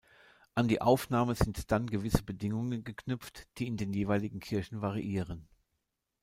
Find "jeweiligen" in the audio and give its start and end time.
3.93-4.39